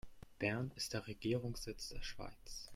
Bern 0.39 0.71
ist 0.77 0.93
der 0.93 1.05
Regierungssitz 1.05 1.89
der 1.89 2.01
Schweiz. 2.01 2.69